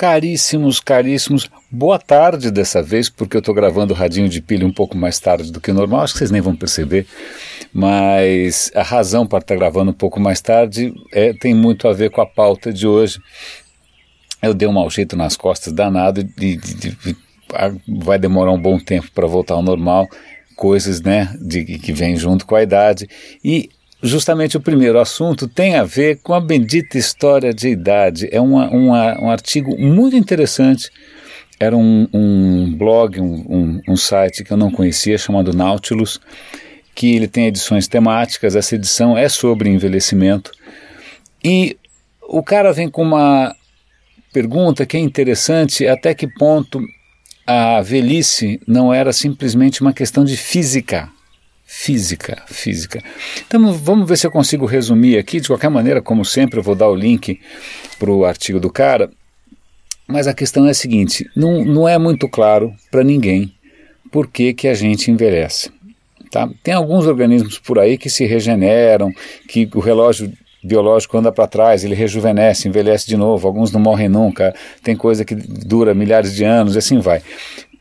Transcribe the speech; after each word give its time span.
Caríssimos, 0.00 0.80
caríssimos, 0.80 1.50
boa 1.70 1.98
tarde 1.98 2.50
dessa 2.50 2.82
vez, 2.82 3.10
porque 3.10 3.36
eu 3.36 3.40
estou 3.40 3.54
gravando 3.54 3.92
o 3.92 3.96
radinho 3.96 4.30
de 4.30 4.40
pilha 4.40 4.66
um 4.66 4.72
pouco 4.72 4.96
mais 4.96 5.20
tarde 5.20 5.52
do 5.52 5.60
que 5.60 5.74
normal, 5.74 6.00
acho 6.00 6.14
que 6.14 6.20
vocês 6.20 6.30
nem 6.30 6.40
vão 6.40 6.56
perceber, 6.56 7.06
mas 7.70 8.72
a 8.74 8.82
razão 8.82 9.26
para 9.26 9.40
estar 9.40 9.54
tá 9.54 9.58
gravando 9.58 9.90
um 9.90 9.94
pouco 9.94 10.18
mais 10.18 10.40
tarde 10.40 10.94
é, 11.12 11.34
tem 11.34 11.52
muito 11.52 11.86
a 11.86 11.92
ver 11.92 12.08
com 12.08 12.22
a 12.22 12.26
pauta 12.26 12.72
de 12.72 12.86
hoje. 12.86 13.20
Eu 14.40 14.54
dei 14.54 14.66
um 14.66 14.72
mau 14.72 14.88
jeito 14.88 15.16
nas 15.16 15.36
costas 15.36 15.70
danado 15.70 16.26
e, 16.40 16.58
vai 17.86 18.18
demorar 18.18 18.52
um 18.52 18.58
bom 18.58 18.78
tempo 18.78 19.10
para 19.14 19.26
voltar 19.26 19.52
ao 19.52 19.62
normal, 19.62 20.08
coisas 20.56 21.02
né, 21.02 21.36
de, 21.38 21.78
que 21.78 21.92
vêm 21.92 22.16
junto 22.16 22.46
com 22.46 22.54
a 22.54 22.62
idade. 22.62 23.06
E 23.44 23.68
justamente 24.02 24.56
o 24.56 24.60
primeiro 24.60 24.98
assunto 24.98 25.46
tem 25.46 25.76
a 25.76 25.84
ver 25.84 26.18
com 26.22 26.32
a 26.32 26.40
bendita 26.40 26.96
história 26.96 27.52
de 27.52 27.68
idade. 27.68 28.28
É 28.32 28.40
uma, 28.40 28.68
uma, 28.70 29.20
um 29.20 29.30
artigo 29.30 29.76
muito 29.78 30.16
interessante. 30.16 30.90
Era 31.58 31.76
um, 31.76 32.08
um 32.12 32.74
blog, 32.74 33.20
um, 33.20 33.44
um, 33.48 33.80
um, 33.88 33.96
site 33.96 34.42
que 34.42 34.50
eu 34.50 34.56
não 34.56 34.70
conhecia, 34.70 35.18
chamado 35.18 35.52
Nautilus, 35.52 36.18
que 36.94 37.14
ele 37.14 37.28
tem 37.28 37.46
edições 37.46 37.86
temáticas. 37.86 38.56
Essa 38.56 38.76
edição 38.76 39.16
é 39.16 39.28
sobre 39.28 39.68
envelhecimento. 39.68 40.50
E 41.44 41.76
o 42.22 42.42
cara 42.42 42.72
vem 42.72 42.88
com 42.88 43.02
uma 43.02 43.54
pergunta 44.32 44.86
que 44.86 44.96
é 44.96 45.00
interessante: 45.00 45.86
até 45.86 46.14
que 46.14 46.26
ponto 46.26 46.80
a 47.46 47.82
velhice 47.82 48.60
não 48.66 48.94
era 48.94 49.12
simplesmente 49.12 49.82
uma 49.82 49.92
questão 49.92 50.24
de 50.24 50.36
física 50.36 51.10
física, 51.72 52.42
física. 52.48 53.00
Então 53.46 53.72
vamos 53.72 54.08
ver 54.08 54.18
se 54.18 54.26
eu 54.26 54.30
consigo 54.30 54.66
resumir 54.66 55.16
aqui. 55.16 55.40
De 55.40 55.46
qualquer 55.46 55.70
maneira, 55.70 56.02
como 56.02 56.24
sempre, 56.24 56.58
eu 56.58 56.64
vou 56.64 56.74
dar 56.74 56.88
o 56.88 56.94
link 56.96 57.40
para 57.96 58.10
o 58.10 58.24
artigo 58.24 58.58
do 58.58 58.68
cara. 58.68 59.08
Mas 60.04 60.26
a 60.26 60.34
questão 60.34 60.66
é 60.66 60.70
a 60.70 60.74
seguinte: 60.74 61.30
não, 61.36 61.64
não 61.64 61.88
é 61.88 61.96
muito 61.96 62.28
claro 62.28 62.74
para 62.90 63.04
ninguém 63.04 63.54
por 64.10 64.26
que, 64.26 64.52
que 64.52 64.66
a 64.66 64.74
gente 64.74 65.12
envelhece. 65.12 65.70
Tá? 66.28 66.50
Tem 66.60 66.74
alguns 66.74 67.06
organismos 67.06 67.60
por 67.60 67.78
aí 67.78 67.96
que 67.96 68.10
se 68.10 68.26
regeneram, 68.26 69.12
que 69.48 69.70
o 69.72 69.78
relógio 69.78 70.32
biológico 70.62 71.16
anda 71.16 71.30
para 71.30 71.46
trás, 71.46 71.84
ele 71.84 71.94
rejuvenesce, 71.94 72.66
envelhece 72.66 73.06
de 73.06 73.16
novo, 73.16 73.46
alguns 73.46 73.70
não 73.70 73.80
morrem 73.80 74.08
nunca, 74.08 74.54
tem 74.82 74.96
coisa 74.96 75.24
que 75.24 75.34
dura 75.36 75.94
milhares 75.94 76.34
de 76.34 76.44
anos 76.44 76.74
e 76.74 76.78
assim 76.78 76.98
vai. 76.98 77.22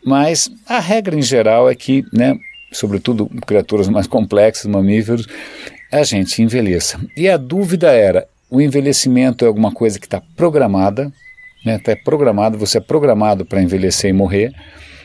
Mas 0.06 0.50
a 0.68 0.80
regra 0.80 1.16
em 1.16 1.22
geral 1.22 1.70
é 1.70 1.76
que 1.76 2.06
né, 2.14 2.38
sobretudo 2.72 3.28
criaturas 3.46 3.88
mais 3.88 4.08
complexas, 4.08 4.66
mamíferos, 4.66 5.28
a 5.92 6.04
gente 6.04 6.42
envelheça. 6.42 7.00
E 7.16 7.28
a 7.30 7.38
dúvida 7.38 7.92
era: 7.92 8.28
o 8.50 8.62
envelhecimento 8.62 9.44
é 9.44 9.48
alguma 9.48 9.72
coisa 9.72 10.00
que 10.00 10.06
está 10.06 10.22
programada, 10.36 11.12
né? 11.66 11.76
Está 11.76 11.96
programado, 11.96 12.58
você 12.58 12.78
é 12.78 12.82
programado 12.82 13.46
para 13.46 13.62
envelhecer 13.62 14.10
e 14.10 14.14
morrer, 14.14 14.54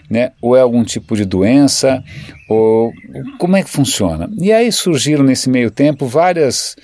né? 0.08 0.32
Ou 0.40 0.56
é 0.56 0.60
algum 0.60 0.84
tipo 0.84 1.16
de 1.16 1.24
doença, 1.24 2.02
ou 2.48 2.92
como 3.38 3.56
é 3.56 3.62
que 3.62 3.70
funciona? 3.70 4.30
E 4.38 4.52
aí 4.52 4.70
surgiram 4.70 5.24
nesse 5.24 5.48
meio 5.48 5.70
tempo 5.70 6.06
várias 6.06 6.76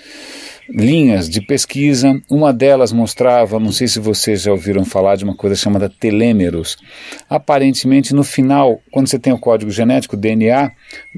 linhas 0.71 1.29
de 1.29 1.41
pesquisa. 1.41 2.21
Uma 2.31 2.53
delas 2.53 2.93
mostrava, 2.93 3.59
não 3.59 3.73
sei 3.73 3.89
se 3.89 3.99
vocês 3.99 4.43
já 4.43 4.53
ouviram 4.53 4.85
falar 4.85 5.17
de 5.17 5.25
uma 5.25 5.35
coisa 5.35 5.57
chamada 5.57 5.89
telêmeros. 5.89 6.77
Aparentemente, 7.29 8.15
no 8.15 8.23
final, 8.23 8.81
quando 8.91 9.09
você 9.09 9.19
tem 9.19 9.33
o 9.33 9.39
código 9.39 9.71
genético, 9.71 10.17
DNA, 10.17 10.71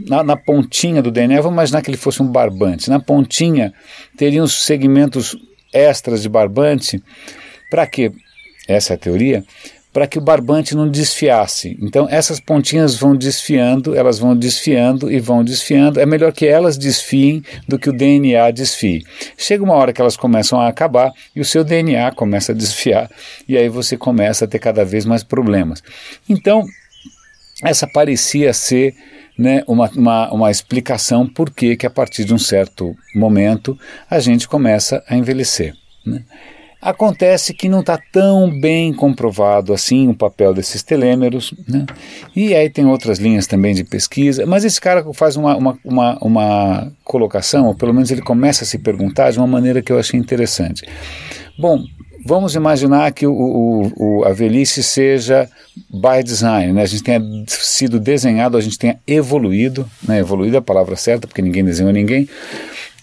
na, 0.08 0.24
na 0.24 0.36
pontinha 0.36 1.02
do 1.02 1.10
DNA, 1.10 1.40
vamos 1.40 1.54
imaginar 1.54 1.82
que 1.82 1.90
ele 1.90 1.96
fosse 1.96 2.22
um 2.22 2.26
barbante, 2.26 2.88
na 2.88 2.98
pontinha 2.98 3.72
teriam 4.16 4.46
segmentos 4.46 5.36
extras 5.72 6.22
de 6.22 6.28
barbante. 6.28 7.02
Para 7.70 7.86
quê? 7.86 8.12
Essa 8.68 8.94
é 8.94 8.96
a 8.96 8.98
teoria 8.98 9.44
para 9.92 10.06
que 10.06 10.18
o 10.18 10.22
barbante 10.22 10.74
não 10.74 10.88
desfiasse. 10.88 11.76
Então 11.80 12.06
essas 12.10 12.40
pontinhas 12.40 12.96
vão 12.96 13.14
desfiando, 13.14 13.94
elas 13.94 14.18
vão 14.18 14.34
desfiando 14.34 15.12
e 15.12 15.20
vão 15.20 15.44
desfiando. 15.44 16.00
É 16.00 16.06
melhor 16.06 16.32
que 16.32 16.46
elas 16.46 16.78
desfiem 16.78 17.42
do 17.68 17.78
que 17.78 17.90
o 17.90 17.92
DNA 17.92 18.50
desfie. 18.50 19.04
Chega 19.36 19.62
uma 19.62 19.74
hora 19.74 19.92
que 19.92 20.00
elas 20.00 20.16
começam 20.16 20.60
a 20.60 20.68
acabar 20.68 21.12
e 21.36 21.40
o 21.40 21.44
seu 21.44 21.62
DNA 21.62 22.12
começa 22.12 22.52
a 22.52 22.54
desfiar 22.54 23.10
e 23.48 23.56
aí 23.56 23.68
você 23.68 23.96
começa 23.96 24.44
a 24.44 24.48
ter 24.48 24.58
cada 24.58 24.84
vez 24.84 25.04
mais 25.04 25.22
problemas. 25.22 25.82
Então 26.28 26.64
essa 27.62 27.86
parecia 27.86 28.52
ser 28.52 28.94
né, 29.38 29.62
uma, 29.66 29.88
uma, 29.90 30.32
uma 30.32 30.50
explicação 30.50 31.26
por 31.26 31.50
que, 31.50 31.76
que 31.76 31.86
a 31.86 31.90
partir 31.90 32.24
de 32.24 32.34
um 32.34 32.38
certo 32.38 32.96
momento 33.14 33.78
a 34.10 34.18
gente 34.18 34.48
começa 34.48 35.02
a 35.06 35.16
envelhecer. 35.16 35.74
Né? 36.04 36.22
Acontece 36.82 37.54
que 37.54 37.68
não 37.68 37.78
está 37.78 37.96
tão 38.10 38.50
bem 38.58 38.92
comprovado 38.92 39.72
assim 39.72 40.08
o 40.08 40.14
papel 40.14 40.52
desses 40.52 40.82
telêmeros, 40.82 41.54
né? 41.68 41.86
e 42.34 42.56
aí 42.56 42.68
tem 42.68 42.84
outras 42.86 43.20
linhas 43.20 43.46
também 43.46 43.72
de 43.72 43.84
pesquisa, 43.84 44.44
mas 44.46 44.64
esse 44.64 44.80
cara 44.80 45.04
faz 45.14 45.36
uma, 45.36 45.56
uma, 45.56 45.78
uma, 45.84 46.18
uma 46.20 46.92
colocação, 47.04 47.66
ou 47.66 47.74
pelo 47.76 47.94
menos 47.94 48.10
ele 48.10 48.20
começa 48.20 48.64
a 48.64 48.66
se 48.66 48.78
perguntar 48.78 49.30
de 49.30 49.38
uma 49.38 49.46
maneira 49.46 49.80
que 49.80 49.92
eu 49.92 49.98
achei 49.98 50.18
interessante. 50.18 50.84
Bom, 51.56 51.84
vamos 52.26 52.56
imaginar 52.56 53.12
que 53.12 53.28
o, 53.28 53.32
o, 53.32 53.92
o, 53.96 54.24
a 54.24 54.32
velhice 54.32 54.82
seja 54.82 55.48
by 55.88 56.20
design, 56.24 56.72
né? 56.72 56.82
a 56.82 56.86
gente 56.86 57.04
tenha 57.04 57.20
sido 57.46 58.00
desenhado, 58.00 58.56
a 58.56 58.60
gente 58.60 58.76
tenha 58.76 58.98
evoluído, 59.06 59.88
né? 60.02 60.18
evoluído 60.18 60.56
é 60.56 60.58
a 60.58 60.62
palavra 60.62 60.96
certa, 60.96 61.28
porque 61.28 61.42
ninguém 61.42 61.64
desenhou 61.64 61.92
ninguém, 61.92 62.28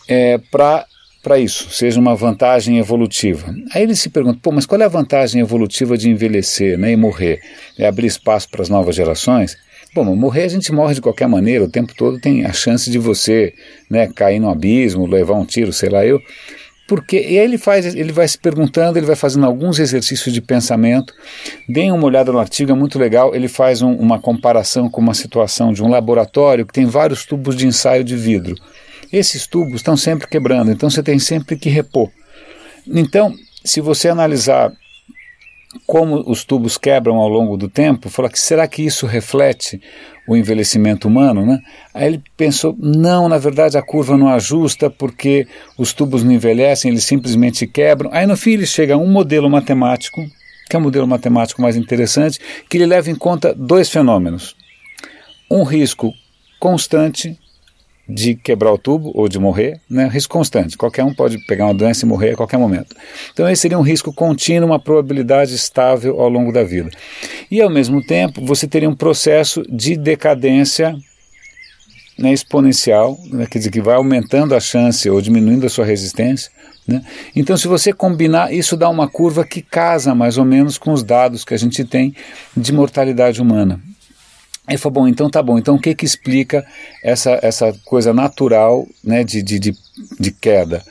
é, 0.05 0.37
para 0.51 0.85
para 1.21 1.37
isso, 1.37 1.69
seja 1.69 1.99
uma 1.99 2.15
vantagem 2.15 2.77
evolutiva. 2.77 3.53
Aí 3.73 3.83
ele 3.83 3.95
se 3.95 4.09
pergunta, 4.09 4.39
pô, 4.41 4.51
mas 4.51 4.65
qual 4.65 4.81
é 4.81 4.85
a 4.85 4.89
vantagem 4.89 5.41
evolutiva 5.41 5.97
de 5.97 6.09
envelhecer 6.09 6.77
né, 6.77 6.91
e 6.91 6.95
morrer? 6.95 7.41
É 7.77 7.87
abrir 7.87 8.07
espaço 8.07 8.49
para 8.49 8.61
as 8.61 8.69
novas 8.69 8.95
gerações? 8.95 9.57
Bom, 9.93 10.15
morrer 10.15 10.43
a 10.43 10.47
gente 10.47 10.71
morre 10.71 10.93
de 10.93 11.01
qualquer 11.01 11.27
maneira, 11.27 11.65
o 11.65 11.69
tempo 11.69 11.93
todo 11.95 12.19
tem 12.19 12.45
a 12.45 12.53
chance 12.53 12.89
de 12.89 12.97
você 12.99 13.53
né, 13.89 14.07
cair 14.07 14.39
no 14.39 14.49
abismo, 14.49 15.05
levar 15.05 15.33
um 15.33 15.45
tiro, 15.45 15.73
sei 15.73 15.89
lá 15.89 16.05
eu. 16.05 16.21
Porque, 16.87 17.17
e 17.17 17.37
aí 17.37 17.45
ele 17.45 17.59
faz, 17.59 17.93
ele 17.93 18.11
vai 18.11 18.27
se 18.27 18.37
perguntando, 18.37 18.97
ele 18.97 19.05
vai 19.05 19.15
fazendo 19.15 19.45
alguns 19.45 19.77
exercícios 19.77 20.33
de 20.33 20.41
pensamento. 20.41 21.13
Deem 21.67 21.91
uma 21.91 22.03
olhada 22.05 22.31
no 22.31 22.39
artigo, 22.39 22.71
é 22.71 22.73
muito 22.73 22.97
legal. 22.97 23.35
Ele 23.35 23.47
faz 23.47 23.83
um, 23.83 23.93
uma 23.93 24.19
comparação 24.19 24.89
com 24.89 24.99
uma 24.99 25.13
situação 25.13 25.71
de 25.71 25.83
um 25.83 25.87
laboratório 25.87 26.65
que 26.65 26.73
tem 26.73 26.87
vários 26.87 27.25
tubos 27.25 27.55
de 27.55 27.67
ensaio 27.67 28.03
de 28.03 28.15
vidro. 28.15 28.55
Esses 29.11 29.47
tubos 29.47 29.75
estão 29.75 29.97
sempre 29.97 30.27
quebrando, 30.27 30.71
então 30.71 30.89
você 30.89 31.01
tem 31.01 31.17
sempre 31.19 31.57
que 31.57 31.69
repor. 31.69 32.09
Então, 32.87 33.33
se 33.63 33.81
você 33.81 34.09
analisar 34.09 34.71
como 35.85 36.23
os 36.29 36.43
tubos 36.43 36.77
quebram 36.77 37.17
ao 37.17 37.29
longo 37.29 37.55
do 37.55 37.69
tempo, 37.69 38.09
fala 38.09 38.29
que 38.29 38.39
será 38.39 38.67
que 38.67 38.83
isso 38.83 39.05
reflete 39.05 39.79
o 40.27 40.35
envelhecimento 40.35 41.07
humano, 41.07 41.45
né? 41.45 41.59
Aí 41.93 42.07
ele 42.07 42.23
pensou, 42.35 42.75
não, 42.79 43.29
na 43.29 43.37
verdade 43.37 43.77
a 43.77 43.81
curva 43.81 44.17
não 44.17 44.29
ajusta 44.29 44.89
porque 44.89 45.47
os 45.77 45.93
tubos 45.93 46.23
não 46.23 46.31
envelhecem, 46.31 46.91
eles 46.91 47.03
simplesmente 47.03 47.67
quebram. 47.67 48.09
Aí 48.13 48.25
no 48.25 48.37
fim 48.37 48.51
ele 48.51 48.65
chega 48.65 48.95
a 48.95 48.97
um 48.97 49.07
modelo 49.07 49.49
matemático, 49.49 50.25
que 50.69 50.75
é 50.75 50.79
o 50.79 50.81
modelo 50.81 51.07
matemático 51.07 51.61
mais 51.61 51.75
interessante, 51.75 52.39
que 52.67 52.77
ele 52.77 52.85
leva 52.85 53.09
em 53.09 53.15
conta 53.15 53.53
dois 53.53 53.89
fenômenos. 53.89 54.55
Um 55.49 55.63
risco 55.63 56.13
constante 56.59 57.37
de 58.09 58.33
quebrar 58.33 58.73
o 58.73 58.77
tubo 58.77 59.11
ou 59.13 59.29
de 59.29 59.37
morrer, 59.37 59.79
né? 59.87 60.09
risco 60.11 60.33
constante. 60.33 60.75
Qualquer 60.75 61.03
um 61.03 61.13
pode 61.13 61.37
pegar 61.45 61.65
uma 61.65 61.73
doença 61.73 62.05
e 62.05 62.07
morrer 62.07 62.31
a 62.31 62.35
qualquer 62.35 62.57
momento. 62.57 62.95
Então, 63.31 63.47
esse 63.47 63.61
seria 63.61 63.77
um 63.77 63.83
risco 63.83 64.11
contínuo, 64.11 64.67
uma 64.67 64.79
probabilidade 64.79 65.53
estável 65.53 66.19
ao 66.19 66.27
longo 66.27 66.51
da 66.51 66.63
vida. 66.63 66.89
E, 67.51 67.61
ao 67.61 67.69
mesmo 67.69 68.03
tempo, 68.03 68.43
você 68.43 68.67
teria 68.67 68.89
um 68.89 68.95
processo 68.95 69.61
de 69.69 69.95
decadência 69.95 70.95
né, 72.17 72.33
exponencial, 72.33 73.17
né, 73.31 73.45
quer 73.45 73.59
dizer, 73.59 73.71
que 73.71 73.79
vai 73.79 73.95
aumentando 73.95 74.55
a 74.55 74.59
chance 74.59 75.07
ou 75.09 75.21
diminuindo 75.21 75.67
a 75.67 75.69
sua 75.69 75.85
resistência. 75.85 76.51
Né? 76.87 77.03
Então, 77.35 77.55
se 77.55 77.67
você 77.67 77.93
combinar, 77.93 78.51
isso 78.51 78.75
dá 78.75 78.89
uma 78.89 79.07
curva 79.07 79.45
que 79.45 79.61
casa 79.61 80.15
mais 80.15 80.37
ou 80.37 80.45
menos 80.45 80.79
com 80.79 80.91
os 80.91 81.03
dados 81.03 81.45
que 81.45 81.53
a 81.53 81.57
gente 81.57 81.85
tem 81.85 82.15
de 82.57 82.73
mortalidade 82.73 83.39
humana. 83.39 83.79
Ele 84.69 84.77
falou, 84.77 85.01
bom, 85.01 85.07
então 85.07 85.29
tá 85.29 85.41
bom, 85.41 85.57
então 85.57 85.75
o 85.75 85.79
que 85.79 85.95
que 85.95 86.05
explica 86.05 86.65
essa, 87.03 87.39
essa 87.41 87.73
coisa 87.85 88.13
natural 88.13 88.87
né, 89.03 89.23
de, 89.23 89.41
de, 89.41 89.59
de, 89.59 89.75
de 90.19 90.31
queda? 90.31 90.83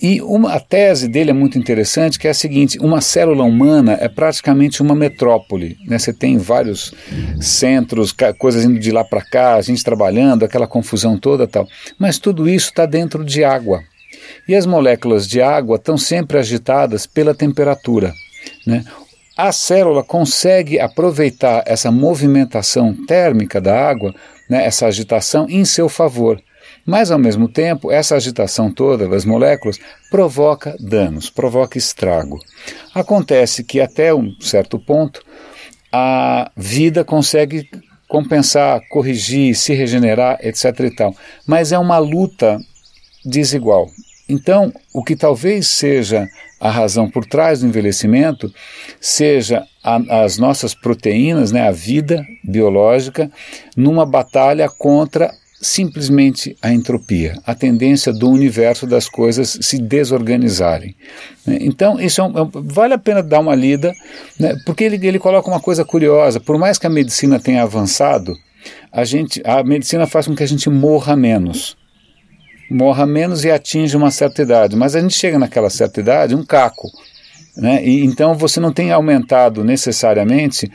E 0.00 0.20
uma, 0.20 0.52
a 0.52 0.60
tese 0.60 1.08
dele 1.08 1.30
é 1.30 1.32
muito 1.32 1.58
interessante, 1.58 2.18
que 2.18 2.28
é 2.28 2.30
a 2.30 2.34
seguinte: 2.34 2.78
uma 2.78 3.00
célula 3.00 3.44
humana 3.44 3.96
é 3.98 4.08
praticamente 4.08 4.82
uma 4.82 4.94
metrópole. 4.94 5.78
Né? 5.86 5.98
Você 5.98 6.12
tem 6.12 6.36
vários 6.36 6.92
centros, 7.40 8.14
coisas 8.38 8.64
indo 8.64 8.78
de 8.78 8.92
lá 8.92 9.02
para 9.02 9.22
cá, 9.22 9.54
a 9.54 9.62
gente 9.62 9.82
trabalhando, 9.82 10.44
aquela 10.44 10.66
confusão 10.66 11.18
toda 11.18 11.48
tal. 11.48 11.66
Mas 11.98 12.18
tudo 12.18 12.48
isso 12.48 12.68
está 12.68 12.84
dentro 12.84 13.24
de 13.24 13.42
água. 13.42 13.82
E 14.46 14.54
as 14.54 14.66
moléculas 14.66 15.26
de 15.26 15.40
água 15.40 15.76
estão 15.76 15.96
sempre 15.96 16.38
agitadas 16.38 17.06
pela 17.06 17.34
temperatura. 17.34 18.12
Né? 18.66 18.84
A 19.36 19.52
célula 19.52 20.02
consegue 20.02 20.80
aproveitar 20.80 21.62
essa 21.66 21.90
movimentação 21.90 22.94
térmica 23.06 23.60
da 23.60 23.78
água, 23.88 24.14
né, 24.48 24.64
essa 24.64 24.86
agitação, 24.86 25.46
em 25.48 25.64
seu 25.64 25.88
favor. 25.88 26.40
Mas, 26.86 27.10
ao 27.10 27.18
mesmo 27.18 27.48
tempo, 27.48 27.90
essa 27.90 28.14
agitação 28.14 28.70
toda 28.70 29.08
das 29.08 29.24
moléculas 29.24 29.78
provoca 30.10 30.76
danos, 30.80 31.28
provoca 31.28 31.76
estrago. 31.76 32.38
Acontece 32.94 33.62
que, 33.62 33.80
até 33.80 34.14
um 34.14 34.32
certo 34.40 34.78
ponto, 34.78 35.22
a 35.92 36.50
vida 36.56 37.04
consegue 37.04 37.68
compensar, 38.08 38.80
corrigir, 38.88 39.54
se 39.56 39.74
regenerar, 39.74 40.38
etc. 40.40 40.64
e 40.80 40.90
tal. 40.94 41.14
Mas 41.46 41.72
é 41.72 41.78
uma 41.78 41.98
luta 41.98 42.58
desigual. 43.24 43.90
Então, 44.28 44.72
o 44.94 45.02
que 45.04 45.16
talvez 45.16 45.68
seja 45.68 46.26
a 46.60 46.70
razão 46.70 47.08
por 47.08 47.24
trás 47.24 47.60
do 47.60 47.66
envelhecimento 47.66 48.52
seja 49.00 49.64
a, 49.82 50.24
as 50.24 50.38
nossas 50.38 50.74
proteínas, 50.74 51.52
né, 51.52 51.68
a 51.68 51.72
vida 51.72 52.24
biológica, 52.42 53.30
numa 53.76 54.06
batalha 54.06 54.68
contra 54.68 55.32
simplesmente 55.60 56.56
a 56.60 56.72
entropia, 56.72 57.38
a 57.46 57.54
tendência 57.54 58.12
do 58.12 58.28
universo 58.28 58.86
das 58.86 59.08
coisas 59.08 59.58
se 59.60 59.78
desorganizarem. 59.78 60.94
Né. 61.46 61.58
Então, 61.60 62.00
isso 62.00 62.20
é 62.20 62.24
um, 62.24 62.38
é 62.38 62.48
vale 62.52 62.94
a 62.94 62.98
pena 62.98 63.22
dar 63.22 63.40
uma 63.40 63.54
lida, 63.54 63.92
né, 64.38 64.54
porque 64.64 64.84
ele, 64.84 65.06
ele 65.06 65.18
coloca 65.18 65.48
uma 65.48 65.60
coisa 65.60 65.84
curiosa: 65.84 66.40
por 66.40 66.58
mais 66.58 66.78
que 66.78 66.86
a 66.86 66.90
medicina 66.90 67.40
tenha 67.40 67.62
avançado, 67.62 68.36
a, 68.92 69.04
gente, 69.04 69.42
a 69.44 69.62
medicina 69.62 70.06
faz 70.06 70.26
com 70.26 70.34
que 70.34 70.42
a 70.42 70.48
gente 70.48 70.68
morra 70.68 71.16
menos 71.16 71.76
morra 72.70 73.06
menos 73.06 73.44
e 73.44 73.50
atinge 73.50 73.96
uma 73.96 74.10
certa 74.10 74.42
idade. 74.42 74.76
Mas 74.76 74.94
a 74.94 75.00
gente 75.00 75.14
chega 75.14 75.38
naquela 75.38 75.70
certa 75.70 76.00
idade, 76.00 76.34
um 76.34 76.44
caco. 76.44 76.90
Né? 77.56 77.84
E, 77.84 78.04
então 78.04 78.34
você 78.34 78.60
não 78.60 78.72
tem 78.72 78.92
aumentado 78.92 79.64
necessariamente 79.64 80.70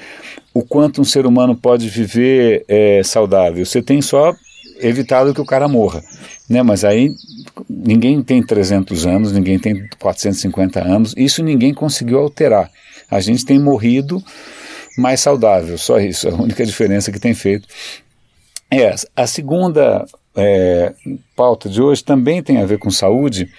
o 0.54 0.64
quanto 0.64 1.02
um 1.02 1.06
ser 1.06 1.26
humano 1.26 1.56
pode 1.56 1.88
viver 1.88 2.66
é, 2.68 3.02
saudável. 3.04 3.66
Você 3.66 3.82
tem 3.82 4.02
só 4.02 4.36
evitado 4.80 5.34
que 5.34 5.42
o 5.42 5.46
cara 5.46 5.68
morra. 5.68 6.04
Né? 6.50 6.64
Mas 6.64 6.84
aí 6.84 7.14
ninguém 7.70 8.22
tem 8.22 8.44
300 8.44 9.06
anos, 9.06 9.32
ninguém 9.32 9.60
tem 9.60 9.88
450 10.00 10.84
anos, 10.84 11.14
isso 11.16 11.44
ninguém 11.44 11.74
conseguiu 11.74 12.20
alterar. 12.20 12.70
A 13.10 13.20
gente 13.20 13.46
tem 13.46 13.60
morrido 13.60 14.24
mais 14.98 15.22
saudável, 15.22 15.78
só 15.78 16.00
isso, 16.00 16.28
a 16.28 16.34
única 16.34 16.66
diferença 16.66 17.12
que 17.12 17.20
tem 17.20 17.34
feito 17.34 17.68
é 18.70 18.82
essa. 18.82 19.08
A 19.16 19.28
segunda 19.28 20.06
é, 20.36 20.94
pauta 21.36 21.70
de 21.70 21.82
hoje 21.82 22.04
também 22.04 22.42
tem 22.42 22.58
a 22.58 22.66
ver 22.66 22.78
com 22.78 22.90
saúde. 22.90 23.50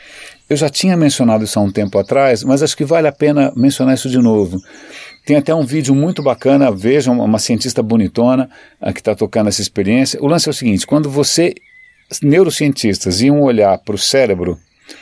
Eu 0.48 0.56
já 0.56 0.68
tinha 0.68 0.96
mencionado 0.96 1.44
isso 1.44 1.58
há 1.58 1.62
um 1.62 1.70
tempo 1.70 1.98
atrás, 1.98 2.42
mas 2.42 2.62
acho 2.62 2.76
que 2.76 2.84
vale 2.84 3.08
a 3.08 3.12
pena 3.12 3.52
mencionar 3.56 3.94
isso 3.94 4.08
de 4.08 4.18
novo. 4.18 4.58
Tem 5.24 5.36
até 5.36 5.54
um 5.54 5.64
vídeo 5.64 5.94
muito 5.94 6.22
bacana, 6.22 6.70
vejam, 6.70 7.20
uma 7.20 7.38
cientista 7.38 7.82
bonitona 7.82 8.50
que 8.92 9.00
está 9.00 9.14
tocando 9.14 9.48
essa 9.48 9.62
experiência. 9.62 10.20
O 10.22 10.26
lance 10.26 10.48
é 10.48 10.50
o 10.50 10.54
seguinte: 10.54 10.86
quando 10.86 11.08
você, 11.08 11.54
neurocientistas, 12.22 13.20
iam 13.20 13.40
olhar 13.40 13.78
para 13.78 13.94
o 13.94 13.98
cérebro, 13.98 14.58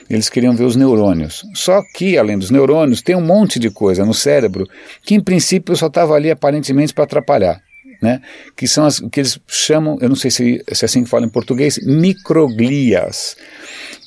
eles 0.08 0.28
queriam 0.28 0.54
ver 0.54 0.64
os 0.64 0.76
neurônios. 0.76 1.44
Só 1.54 1.82
que, 1.94 2.18
além 2.18 2.38
dos 2.38 2.50
neurônios, 2.50 3.00
tem 3.00 3.16
um 3.16 3.24
monte 3.24 3.58
de 3.58 3.70
coisa 3.70 4.04
no 4.04 4.14
cérebro 4.14 4.68
que, 5.02 5.14
em 5.14 5.20
princípio, 5.20 5.74
só 5.74 5.86
estava 5.86 6.14
ali 6.14 6.30
aparentemente 6.30 6.92
para 6.92 7.04
atrapalhar 7.04 7.60
né? 8.00 8.20
que 8.56 8.66
são 8.66 8.84
as 8.84 9.00
que 9.00 9.20
eles 9.20 9.38
chamam, 9.46 9.98
eu 10.00 10.08
não 10.08 10.16
sei 10.16 10.30
se, 10.30 10.64
se 10.72 10.84
é 10.84 10.86
assim 10.86 11.04
que 11.04 11.10
fala 11.10 11.26
em 11.26 11.28
português, 11.28 11.78
microglias, 11.84 13.36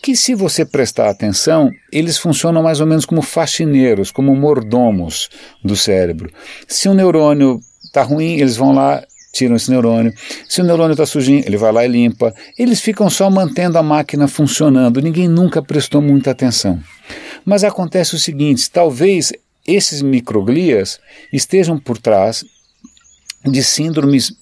que 0.01 0.15
se 0.15 0.35
você 0.35 0.65
prestar 0.65 1.09
atenção, 1.09 1.71
eles 1.91 2.17
funcionam 2.17 2.63
mais 2.63 2.81
ou 2.81 2.87
menos 2.87 3.05
como 3.05 3.21
faxineiros, 3.21 4.11
como 4.11 4.35
mordomos 4.35 5.29
do 5.63 5.75
cérebro. 5.75 6.29
Se 6.67 6.89
um 6.89 6.93
neurônio 6.93 7.59
está 7.83 8.03
ruim, 8.03 8.39
eles 8.39 8.57
vão 8.57 8.73
lá, 8.73 9.01
tiram 9.31 9.55
esse 9.55 9.69
neurônio. 9.71 10.13
Se 10.47 10.61
o 10.61 10.63
neurônio 10.63 10.93
está 10.93 11.05
sujinho, 11.05 11.43
ele 11.45 11.57
vai 11.57 11.71
lá 11.71 11.85
e 11.85 11.87
limpa. 11.87 12.33
Eles 12.57 12.81
ficam 12.81 13.09
só 13.09 13.29
mantendo 13.29 13.77
a 13.77 13.83
máquina 13.83 14.27
funcionando. 14.27 15.01
Ninguém 15.01 15.27
nunca 15.27 15.61
prestou 15.61 16.01
muita 16.01 16.31
atenção. 16.31 16.81
Mas 17.45 17.63
acontece 17.63 18.15
o 18.15 18.19
seguinte: 18.19 18.69
talvez 18.69 19.31
esses 19.65 20.01
microglias 20.01 20.99
estejam 21.31 21.79
por 21.79 21.97
trás 21.97 22.45
de 23.45 23.63
síndromes 23.63 24.33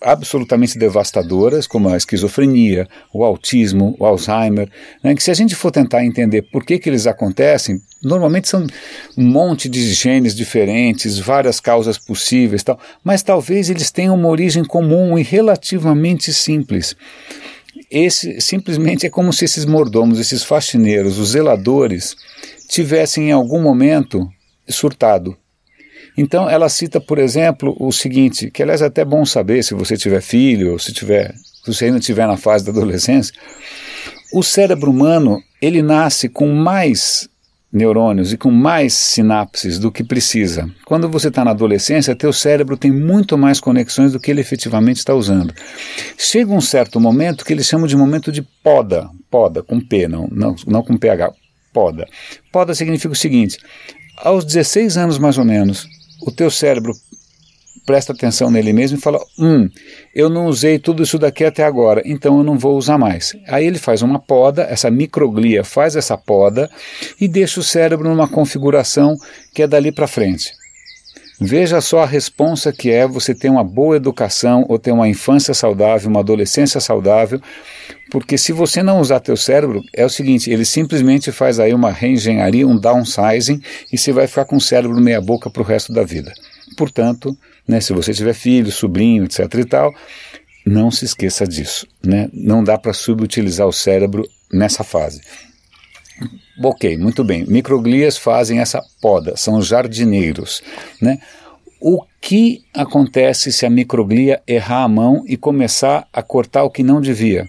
absolutamente 0.00 0.78
devastadoras, 0.78 1.66
como 1.66 1.88
a 1.88 1.96
esquizofrenia, 1.96 2.88
o 3.12 3.24
autismo, 3.24 3.96
o 3.98 4.04
Alzheimer, 4.04 4.68
né, 5.02 5.14
que 5.14 5.22
se 5.22 5.30
a 5.30 5.34
gente 5.34 5.54
for 5.54 5.70
tentar 5.70 6.04
entender 6.04 6.42
por 6.42 6.64
que, 6.64 6.78
que 6.78 6.90
eles 6.90 7.06
acontecem, 7.06 7.80
normalmente 8.02 8.48
são 8.48 8.66
um 9.16 9.24
monte 9.24 9.68
de 9.68 9.80
genes 9.94 10.34
diferentes, 10.34 11.18
várias 11.18 11.60
causas 11.60 11.96
possíveis, 11.96 12.62
tal, 12.62 12.78
mas 13.02 13.22
talvez 13.22 13.70
eles 13.70 13.90
tenham 13.90 14.14
uma 14.14 14.28
origem 14.28 14.64
comum 14.64 15.18
e 15.18 15.22
relativamente 15.22 16.32
simples. 16.32 16.94
Esse 17.90 18.40
simplesmente 18.40 19.06
é 19.06 19.10
como 19.10 19.32
se 19.32 19.44
esses 19.44 19.64
mordomos, 19.64 20.18
esses 20.18 20.42
faxineiros, 20.42 21.18
os 21.18 21.30
zeladores, 21.30 22.16
tivessem 22.68 23.28
em 23.28 23.32
algum 23.32 23.62
momento 23.62 24.28
surtado 24.68 25.36
então 26.16 26.48
ela 26.48 26.68
cita, 26.68 27.00
por 27.00 27.18
exemplo, 27.18 27.76
o 27.78 27.92
seguinte, 27.92 28.50
que 28.50 28.62
aliás 28.62 28.82
é 28.82 28.86
até 28.86 29.04
bom 29.04 29.24
saber 29.24 29.62
se 29.62 29.74
você 29.74 29.96
tiver 29.96 30.20
filho, 30.20 30.72
ou 30.72 30.78
se 30.78 30.92
tiver, 30.92 31.34
se 31.34 31.72
você 31.72 31.86
ainda 31.86 31.98
estiver 31.98 32.26
na 32.26 32.36
fase 32.36 32.64
da 32.64 32.70
adolescência, 32.70 33.34
o 34.32 34.42
cérebro 34.42 34.90
humano, 34.90 35.42
ele 35.60 35.82
nasce 35.82 36.28
com 36.28 36.52
mais 36.52 37.28
neurônios 37.74 38.32
e 38.32 38.36
com 38.36 38.52
mais 38.52 38.94
sinapses 38.94 39.80
do 39.80 39.90
que 39.90 40.04
precisa. 40.04 40.70
Quando 40.84 41.08
você 41.08 41.26
está 41.26 41.44
na 41.44 41.50
adolescência, 41.50 42.14
teu 42.14 42.32
cérebro 42.32 42.76
tem 42.76 42.92
muito 42.92 43.36
mais 43.36 43.58
conexões 43.58 44.12
do 44.12 44.20
que 44.20 44.30
ele 44.30 44.40
efetivamente 44.40 44.98
está 44.98 45.12
usando. 45.12 45.52
Chega 46.16 46.52
um 46.52 46.60
certo 46.60 47.00
momento 47.00 47.44
que 47.44 47.52
eles 47.52 47.66
chamam 47.66 47.88
de 47.88 47.96
momento 47.96 48.30
de 48.30 48.42
poda, 48.62 49.10
poda 49.28 49.62
com 49.62 49.80
P, 49.80 50.06
não, 50.06 50.28
não, 50.30 50.54
não 50.66 50.82
com 50.84 50.96
PH, 50.96 51.32
poda. 51.72 52.06
Poda 52.52 52.74
significa 52.74 53.12
o 53.12 53.16
seguinte, 53.16 53.58
aos 54.18 54.44
16 54.44 54.96
anos 54.96 55.18
mais 55.18 55.36
ou 55.36 55.44
menos, 55.44 55.88
o 56.26 56.32
teu 56.32 56.50
cérebro 56.50 56.94
presta 57.84 58.12
atenção 58.12 58.50
nele 58.50 58.72
mesmo 58.72 58.98
e 58.98 59.00
fala: 59.00 59.20
Hum, 59.38 59.68
eu 60.14 60.28
não 60.28 60.46
usei 60.46 60.78
tudo 60.78 61.02
isso 61.02 61.18
daqui 61.18 61.44
até 61.44 61.64
agora, 61.64 62.02
então 62.04 62.38
eu 62.38 62.44
não 62.44 62.58
vou 62.58 62.76
usar 62.76 62.98
mais. 62.98 63.32
Aí 63.46 63.66
ele 63.66 63.78
faz 63.78 64.02
uma 64.02 64.18
poda, 64.18 64.62
essa 64.62 64.90
microglia 64.90 65.62
faz 65.64 65.96
essa 65.96 66.16
poda 66.16 66.70
e 67.20 67.28
deixa 67.28 67.60
o 67.60 67.64
cérebro 67.64 68.08
numa 68.08 68.28
configuração 68.28 69.16
que 69.52 69.62
é 69.62 69.66
dali 69.66 69.92
para 69.92 70.06
frente. 70.06 70.52
Veja 71.40 71.80
só 71.80 72.00
a 72.00 72.06
responsa 72.06 72.72
que 72.72 72.90
é 72.90 73.06
você 73.06 73.34
ter 73.34 73.48
uma 73.48 73.64
boa 73.64 73.96
educação 73.96 74.64
ou 74.68 74.78
ter 74.78 74.92
uma 74.92 75.08
infância 75.08 75.52
saudável, 75.52 76.08
uma 76.08 76.20
adolescência 76.20 76.80
saudável, 76.80 77.40
porque 78.10 78.38
se 78.38 78.52
você 78.52 78.82
não 78.82 79.00
usar 79.00 79.18
teu 79.18 79.36
cérebro, 79.36 79.82
é 79.92 80.04
o 80.04 80.10
seguinte, 80.10 80.50
ele 80.50 80.64
simplesmente 80.64 81.32
faz 81.32 81.58
aí 81.58 81.74
uma 81.74 81.90
reengenharia, 81.90 82.66
um 82.66 82.78
downsizing, 82.78 83.60
e 83.92 83.98
você 83.98 84.12
vai 84.12 84.28
ficar 84.28 84.44
com 84.44 84.56
o 84.56 84.60
cérebro 84.60 85.00
meia 85.00 85.20
boca 85.20 85.50
para 85.50 85.62
o 85.62 85.64
resto 85.64 85.92
da 85.92 86.04
vida. 86.04 86.32
Portanto, 86.76 87.36
né, 87.66 87.80
se 87.80 87.92
você 87.92 88.12
tiver 88.12 88.34
filho, 88.34 88.70
sobrinho, 88.70 89.24
etc 89.24 89.52
e 89.54 89.64
tal, 89.64 89.92
não 90.64 90.90
se 90.90 91.04
esqueça 91.04 91.46
disso. 91.46 91.86
Né? 92.04 92.28
Não 92.32 92.62
dá 92.62 92.78
para 92.78 92.92
subutilizar 92.92 93.66
o 93.66 93.72
cérebro 93.72 94.22
nessa 94.52 94.84
fase. 94.84 95.20
Ok, 96.62 96.96
muito 96.96 97.24
bem. 97.24 97.44
Microglias 97.46 98.16
fazem 98.16 98.60
essa 98.60 98.82
poda, 99.00 99.36
são 99.36 99.60
jardineiros. 99.60 100.62
Né? 101.00 101.18
O 101.80 102.02
que 102.20 102.64
acontece 102.72 103.52
se 103.52 103.66
a 103.66 103.70
microglia 103.70 104.40
errar 104.46 104.84
a 104.84 104.88
mão 104.88 105.24
e 105.26 105.36
começar 105.36 106.06
a 106.12 106.22
cortar 106.22 106.62
o 106.64 106.70
que 106.70 106.82
não 106.82 107.00
devia? 107.00 107.48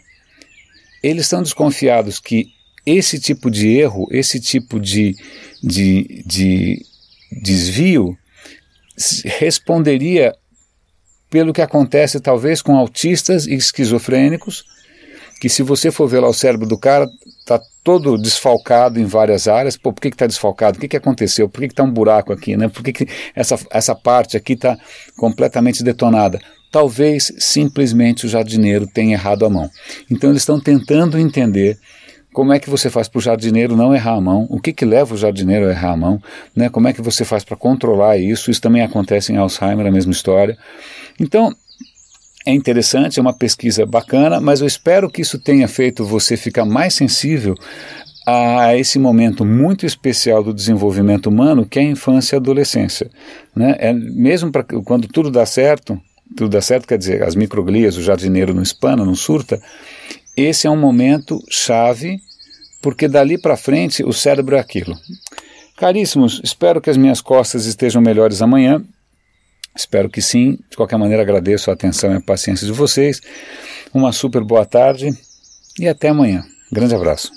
Eles 1.04 1.26
estão 1.26 1.44
desconfiados 1.44 2.20
que 2.20 2.48
esse 2.86 3.20
tipo 3.20 3.50
de 3.50 3.68
erro, 3.70 4.08
esse 4.12 4.40
tipo 4.40 4.80
de, 4.80 5.16
de, 5.64 6.24
de 6.26 6.86
desvio, 7.32 8.18
responderia 9.40 10.36
pelo 11.30 11.54
que 11.54 11.62
acontece 11.62 12.20
talvez 12.20 12.62
com 12.62 12.76
autistas 12.76 13.46
e 13.46 13.54
esquizofrênicos, 13.54 14.64
que 15.40 15.50
se 15.50 15.64
você 15.64 15.92
for 15.92 16.08
ver 16.08 16.20
lá 16.20 16.30
o 16.30 16.34
cérebro 16.34 16.68
do 16.68 16.78
cara, 16.78 17.08
está 17.40 17.60
todo 17.86 18.18
desfalcado 18.18 19.00
em 19.00 19.06
várias 19.06 19.48
áreas. 19.48 19.77
Pô, 19.77 19.94
por 19.94 20.01
que 20.01 20.08
está 20.08 20.25
desfalcado? 20.25 20.77
O 20.77 20.82
que, 20.82 20.88
que 20.88 20.98
aconteceu? 20.98 21.48
Por 21.48 21.60
que 21.62 21.68
está 21.68 21.84
um 21.84 21.92
buraco 21.92 22.34
aqui? 22.34 22.58
Né? 22.58 22.68
Por 22.68 22.84
que, 22.84 22.92
que 22.92 23.08
essa, 23.36 23.60
essa 23.70 23.94
parte 23.94 24.36
aqui 24.36 24.54
está 24.54 24.75
completamente 25.15 25.84
detonada? 25.84 26.42
Talvez 26.72 27.32
simplesmente 27.38 28.25
o 28.25 28.30
jardineiro 28.30 28.88
tenha 28.88 29.13
errado 29.13 29.46
a 29.46 29.50
mão. 29.51 29.70
Então 30.10 30.32
eles 30.32 30.42
estão 30.42 30.60
tentando 30.60 31.20
entender 31.20 31.77
como 32.34 32.51
é 32.51 32.60
que 32.60 32.72
você 32.72 32.89
faz 32.89 33.08
para 33.08 33.20
o 33.20 33.22
jardineiro 33.22 33.77
não 33.77 33.94
errar 33.94 34.15
a 34.15 34.22
mão? 34.22 34.48
O 34.50 34.60
que, 34.60 34.74
que 34.74 34.84
leva 34.84 35.13
o 35.13 35.18
jardineiro 35.18 35.68
a 35.68 35.70
errar 35.70 35.92
a 35.92 35.98
mão? 35.98 36.20
Né? 36.56 36.70
Como 36.70 36.88
é 36.88 36.92
que 36.92 37.04
você 37.04 37.24
faz 37.24 37.44
para 37.44 37.56
controlar 37.56 38.18
isso? 38.18 38.50
Isso 38.50 38.60
também 38.60 38.82
acontece 38.82 39.32
em 39.32 39.38
Alzheimer, 39.38 39.86
a 39.86 39.92
mesma 39.92 40.12
história. 40.12 40.58
Então, 41.20 41.56
é 42.46 42.54
interessante, 42.54 43.20
é 43.20 43.22
uma 43.22 43.34
pesquisa 43.34 43.86
bacana, 43.86 44.40
mas 44.40 44.62
eu 44.62 44.68
espero 44.68 45.10
que 45.10 45.22
isso 45.22 45.40
tenha 45.40 45.68
feito 45.68 46.06
você 46.06 46.38
ficar 46.38 46.66
mais 46.66 46.94
sensível 46.94 47.56
a 48.25 48.75
esse 48.75 48.98
momento 48.98 49.46
muito 49.46 49.86
especial 49.86 50.44
do 50.44 50.54
desenvolvimento 50.54 51.28
humano, 51.28 51.66
que 51.66 51.80
é 51.80 51.84
a 51.84 51.86
infância 51.86 52.36
e 52.36 52.38
a 52.38 52.40
adolescência. 52.40 53.10
Né? 53.56 53.75
É, 53.80 53.94
mesmo 53.94 54.52
pra, 54.52 54.64
quando 54.64 55.08
tudo 55.08 55.30
dá 55.30 55.46
certo, 55.46 56.00
tudo 56.36 56.50
dá 56.50 56.62
certo 56.62 56.88
quer 56.88 56.98
dizer, 56.98 57.24
as 57.24 57.36
microglias, 57.36 57.98
o 57.98 58.02
jardineiro 58.02 58.54
não 58.54 58.64
espana, 58.64 59.06
não 59.06 59.16
surta, 59.16 59.62
esse 60.36 60.66
é 60.66 60.70
um 60.70 60.78
momento 60.78 61.40
chave, 61.50 62.20
porque 62.82 63.08
dali 63.08 63.38
para 63.38 63.56
frente 63.56 64.04
o 64.04 64.12
cérebro 64.12 64.56
é 64.56 64.60
aquilo. 64.60 64.98
Caríssimos, 65.78 66.42
espero 66.44 66.80
que 66.82 66.90
as 66.90 66.98
minhas 66.98 67.22
costas 67.22 67.66
estejam 67.66 68.02
melhores 68.02 68.42
amanhã. 68.42 68.82
Espero 69.75 70.10
que 70.10 70.22
sim. 70.22 70.58
De 70.70 70.77
qualquer 70.77 70.98
maneira, 70.98 71.22
agradeço 71.22 71.70
a 71.70 71.74
atenção 71.74 72.12
e 72.13 72.15
a 72.15 72.22
paciência 72.22 72.65
de 72.65 72.74
vocês. 72.74 73.22
Uma 73.94 74.12
super 74.12 74.44
boa 74.44 74.65
tarde 74.65 75.10
e 75.79 75.88
até 75.88 76.10
amanhã. 76.10 76.46
Grande 76.72 76.96
abraço. 76.96 77.32